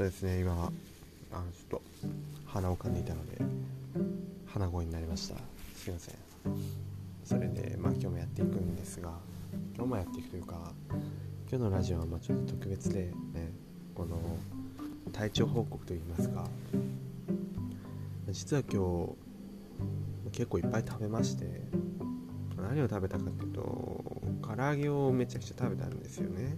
[0.00, 0.40] とですね。
[0.40, 1.82] 今あのちょっと
[2.46, 3.36] 鼻をかんでいたので
[4.46, 5.36] 鼻声になりました。
[5.76, 6.14] すいません。
[7.22, 9.10] それでまあ今日もやっていくんですが
[9.74, 10.72] 今日もやっていくというか
[11.50, 13.52] 今日のラジオはまあちょっと特別でね
[13.94, 14.16] この
[15.12, 16.48] 体調報告といいますか
[18.30, 19.14] 実は今
[20.24, 21.44] 日結構いっぱい食べまして
[22.56, 26.56] 何を食べたかっていうと唐揚げをめちゃくちゃ食べたんですよね。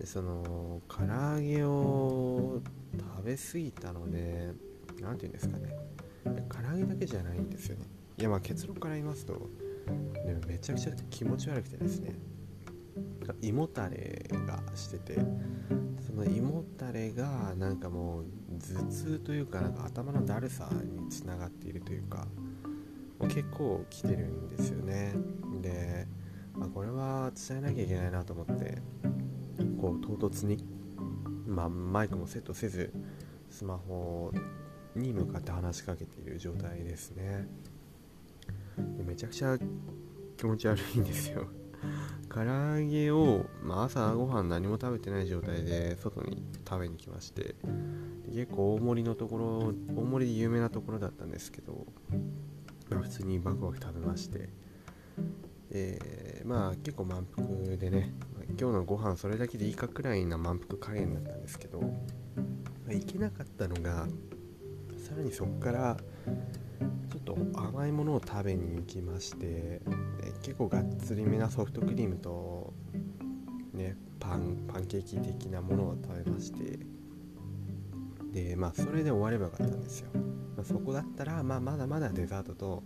[0.00, 2.62] でその唐揚げを
[2.98, 4.50] 食べ過ぎたので
[4.98, 5.76] 何て言うんですかね。
[6.48, 7.84] 唐揚げだけじゃないんですよね。
[8.16, 9.34] いやまあ結論から言いますと
[10.24, 12.14] でもめちゃくちゃ気持ち悪くてですね。
[13.42, 15.18] 胃もたれがしてて
[16.04, 18.24] その胃もたれがなんかもう
[18.58, 22.26] 頭痛というかなんか頭のだるさにつながっているというか
[23.18, 25.12] もう結構来てるんですよね。
[25.60, 26.08] で、
[26.54, 28.78] まあ、これは伝えなきゃいけないなと思って
[29.80, 30.64] こう唐突に、
[31.46, 32.92] まあ、マイクもセットせず
[33.48, 34.32] スマホ
[34.96, 37.48] に向かって話しかけている状態ですね。
[39.06, 39.58] めちゃくちゃ
[40.36, 41.46] 気持ち悪いんですよ。
[42.28, 47.56] 唐揚げを、まあ、朝ごはん何も食べてない状態で外に食べに来まして
[48.32, 51.86] 結構大盛りのところ大盛りで有名なところだったんですけど、
[52.88, 54.48] 普通にバクバク食べまして。
[55.70, 58.12] でまあ結構満腹でね、
[58.58, 61.86] 今日のご飯それだけでいいかくらいな満腹加減だったんですけど、ま
[62.90, 64.06] あ、いけなかったのが
[64.98, 65.96] さらにそこから
[67.10, 69.80] ちょっと甘いものを食べに行きまして
[70.42, 72.72] 結構がっつりめなソフトクリームと
[73.74, 76.78] ねパンパンケーキ的なものを食べまして
[78.32, 80.10] でまあそれで終わればよかったんですよ、
[80.56, 82.82] まあ、そこだったら、まあ、まだまだデザートと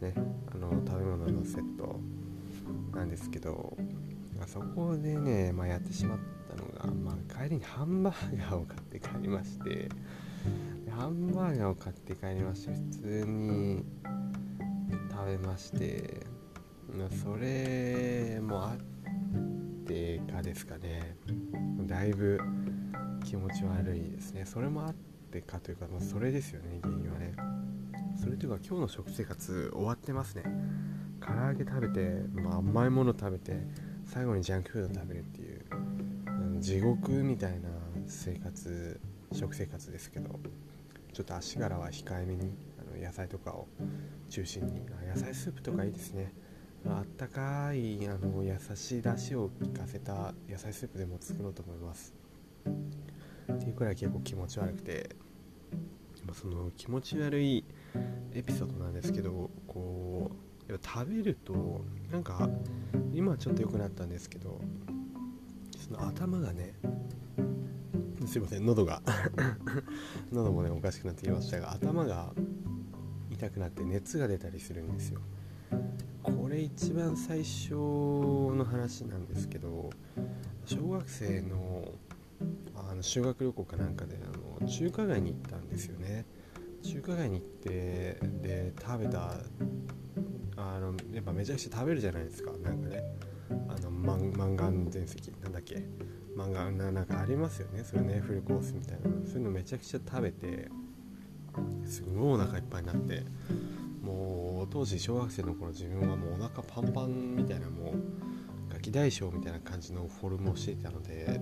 [0.00, 0.14] ね
[0.52, 2.00] あの食べ物のセット
[2.94, 3.76] なんですけど、
[4.42, 6.18] まあ、そこでね、まあ、やってしまっ
[6.50, 9.88] たのが、まあ、帰りにハンバーガーを買って帰りまして
[10.90, 13.84] ハンバーガーを買って帰りまして普通に
[15.12, 16.26] 食べまして
[17.22, 18.78] それもあっ
[19.86, 21.16] てかですかね。
[21.86, 22.40] だいぶ
[23.24, 24.44] 気持ち悪いですね。
[24.44, 24.94] それもあっ
[25.30, 27.34] てかというか、まあ、それですよね原因はね。
[28.20, 30.42] それというか今日の食生活終わってますね。
[31.20, 33.56] 唐揚げ食べて、まあ、甘いもの食べて
[34.12, 37.70] 最後にジャンクフード食べるっていう地獄みたいな
[38.06, 39.00] 生活
[39.32, 40.38] 食生活ですけど
[41.14, 43.66] ちょっと足柄は控えめにあの野菜とかを
[44.28, 46.30] 中心に野菜スープとかいいですね。
[46.86, 52.12] あったかいあの優しい出汁を効かせた野菜スープでも作ろうと思います。
[53.50, 55.08] っていうくらい結構気持ち悪くて
[56.34, 57.64] その気持ち悪い
[58.34, 60.30] エピソードなんですけどこ
[60.68, 62.50] う食べるとなんか
[63.14, 64.60] 今はちょっと良くなったんですけど
[65.78, 66.74] その頭がね
[68.26, 69.02] すいません喉が。
[70.32, 72.32] 喉もねおかしくなってきましたが頭が
[73.30, 75.20] 痛くなって熱が出たりするんですよ。
[76.22, 79.90] これ一番最初の話なんですけど
[80.64, 81.88] 小学生の
[82.74, 86.24] あの修学旅行かなんかであの中華街に行ったんですよね。
[86.82, 89.36] 中華街に行ってで食べた
[90.62, 92.52] あのやっぱめちゃくちゃ食べるじゃないですか。
[92.62, 93.02] なんかね。
[93.68, 95.82] あのマンマンガン全席なんだっけ。
[96.36, 97.84] 漫画ななんかありますよね。
[97.84, 99.02] そういうねフルコースみたいな。
[99.26, 100.70] そういうのめちゃくちゃ食べて
[101.84, 103.22] すごいお腹いっぱいになって。
[104.02, 107.94] もう当時小学生の頃自分はもうお腹パンパンみたいなもう
[108.72, 111.40] ガキ大将みたいな感じのフォルムをしていたので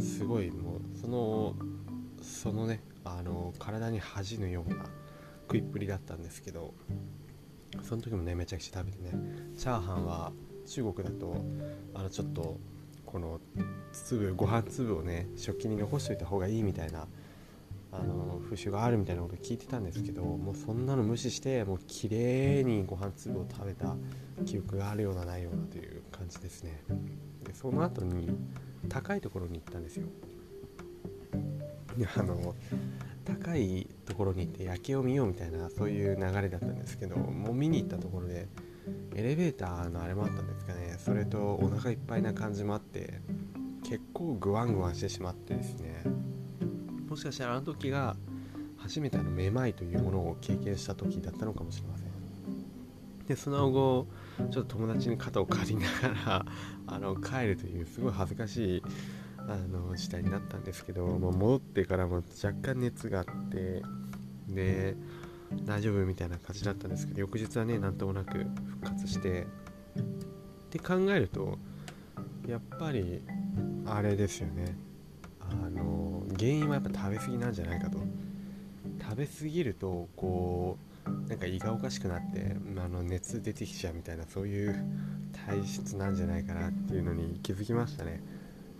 [0.00, 1.56] すごいもうその
[2.22, 4.84] そのねあの体に恥じぬような
[5.42, 6.74] 食いっぷりだったんですけど
[7.82, 9.12] その時もねめちゃくちゃ食べてね。
[9.56, 10.32] チャーハンは
[10.66, 11.44] 中国だと
[11.94, 12.58] あのちょっと
[13.06, 13.40] この
[13.92, 17.06] 粒ご飯粒をね食器に残しといた方がいいみたいな
[17.90, 23.96] あの風習があるみたいなこと聞いてたんですけどもうそんなの無視してもう綺麗にご飯粒を食べた
[24.44, 26.82] 記憶があるようなないようなという感じですね。
[27.44, 28.28] でその後に
[28.90, 30.06] 高いところに行ったんですよ。
[32.16, 32.54] あの
[33.28, 38.48] 高いところに行って夜景を見ようみたいなそういう流れだったんですけどもう見に行ったところで
[39.14, 40.96] エレベーターのあれもあったんですかね。
[40.98, 43.20] それとお腹いっぱいな感じもあって
[43.84, 46.02] 結構グワングワンしてしまってですね。
[47.08, 48.16] もしかしたらあの時が
[48.78, 52.08] 初めてのめまいというものを経験した時だったのかもしれません。
[53.26, 54.06] でその後
[54.50, 56.46] ちょっと友達に肩を借りながら
[56.86, 58.82] あの帰るというすごい恥ずかしい
[59.48, 63.82] あの事態になったんですけど、もう戻ってからも若干熱があって
[64.48, 64.94] で
[65.64, 69.46] 大丈夫みたいな感じだったんですけど翌日はねなんともなく復活して
[69.98, 70.02] っ
[70.70, 71.58] て考えると
[72.46, 73.22] やっぱり
[73.86, 74.76] あれですよね。
[75.40, 77.98] あの原因はやっぱ食べ過ぎなんじゃないかと。
[79.00, 84.74] 食べ過ぎるとこうなんか胃がおかしくなってあの熱出てきちゃうみたいなそういう
[85.46, 88.22] 体質なんじゃないかなっていうのに気づきましたね。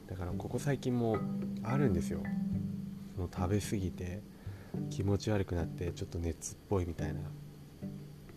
[0.08, 1.18] だからここ最近も
[1.62, 2.22] あるんですよ。
[3.14, 4.22] その食べ過ぎて
[4.90, 7.20] 気持ち悪くなってちょっと熱っぽいみたいな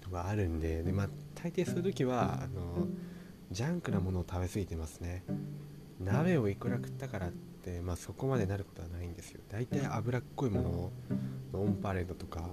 [0.04, 2.88] のがあるんでで、まあ、大抵そういう時はあの
[3.52, 5.24] ジャンクなものを食べ過ぎてますね。
[6.00, 9.42] 鍋をいくら食ったからって、まあ、そこまでなることはないんですよ。
[9.50, 10.92] 大体脂っこいもの
[11.54, 12.50] オンパレードとか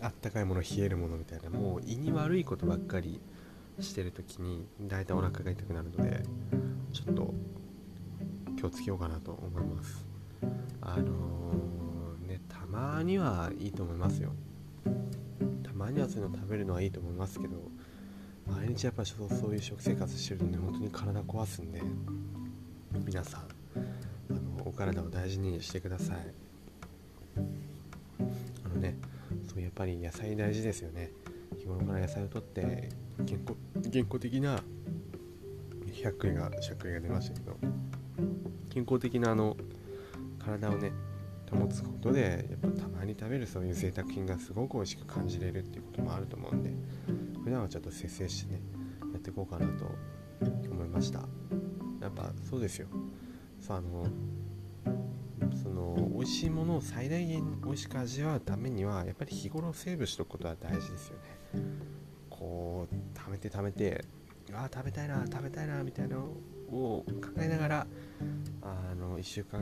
[0.00, 3.20] あったかいもの冷えるものみたいなもう胃に悪いことばっかり
[3.80, 6.22] してる時に大体お腹が痛くなるので
[6.92, 7.34] ちょっと
[8.64, 10.06] 気をつけようかなと思います。
[10.80, 14.32] あのー、ねたまにはいいと思いますよ。
[15.62, 17.56] たまにはそういうの食べるのはいいと思いますけど
[18.46, 21.82] 毎日やっぱそうそういう食生活してるとね本当に体壊すんで
[23.04, 26.16] 皆さんあのお体を大事にしてください。
[27.36, 28.96] あのね
[29.46, 31.10] そうやっぱり野菜大事ですよね。
[31.58, 32.88] 日頃から野菜をとって
[33.26, 34.58] 健康的な
[35.92, 37.56] しゃっくりがしゃっくりが出ましたけど
[38.70, 39.56] 健康的なあの
[40.38, 40.92] 体をね
[41.50, 46.70] 保つことでやっぱたまに食べるそういう贅沢品がすごく美味しく感じれるっていうこともあると思うんで
[47.44, 48.60] 普段はちょっと節制してね
[49.12, 49.84] やっていこうかなと
[50.70, 51.20] 思いました。
[52.00, 52.88] やっぱそうですよ。
[53.60, 54.06] さあの
[55.62, 61.16] その美味しいものを最大限美味しく味わうためにはやっぱり日頃セーブしておくことは大事ですよ
[61.54, 61.62] ね。
[62.28, 64.04] こう貯めて貯めて
[64.52, 66.18] ああ食べたいな食べたいなみたいな
[66.70, 67.86] を考えながら
[68.62, 69.60] あの1週間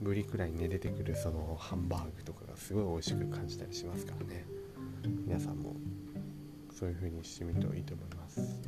[0.00, 4.46] ぶりくらいにね出てくるそのハンバーグとかがすごい美味しく感じたりしますからね。
[5.26, 5.76] 皆さんも
[6.72, 8.60] そういう風にしてみるといいと思います。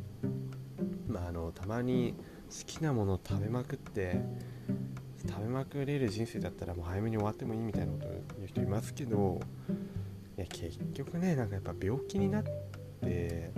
[1.09, 2.15] まああのたまに
[2.51, 4.21] 好きなものを食べまくって
[5.27, 9.41] 食べまくれる人生だったらもう早めに終わってもいいみたいなこと言う人いますけど
[10.37, 12.45] いや結局ねなんかやっぱ病気になっ
[13.01, 13.51] て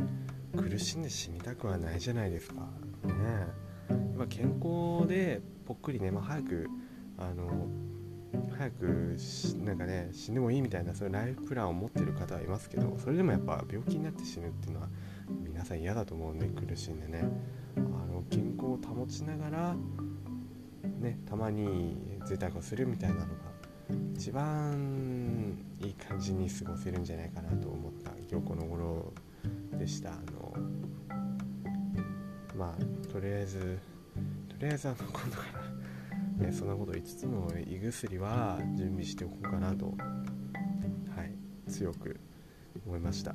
[0.56, 2.68] 苦しんで死にたくはないじゃないですか。
[3.08, 3.14] ね。
[4.16, 6.68] ま、健康でぽっくりね、まあ、早く
[7.18, 7.68] あの
[8.56, 9.16] 早く
[9.64, 14.88] なんかね死んでもいいみたいなそういうライフプランを持ってる方はいますけどそれでもやっぱ病気になって死ぬっていうのは
[15.44, 17.24] 皆さん嫌だと思うんで苦しんでね。
[17.76, 19.76] あの健康を保ちながら
[21.00, 23.26] ねたまに贅沢をするみたいなのが
[24.14, 29.12] 一番いい感じに過ごせるんじゃないかなと思った今日この頃
[29.78, 30.12] でした。
[30.12, 30.54] あの
[32.56, 33.78] まあとりあえず
[34.48, 35.42] とりあえずあの今度か
[36.38, 39.92] らねそんなこと言いつつも胃薬は準備しておこうかなとは
[41.22, 42.18] い強く
[42.86, 43.34] 思いました。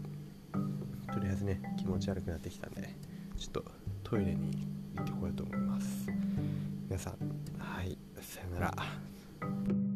[1.11, 2.93] とりあえずね気持ち悪くなってきたんで
[3.37, 3.65] ちょっと
[4.03, 6.07] トイレに行ってこようと思います。
[6.87, 7.13] 皆さん
[7.57, 9.88] はいさよなら。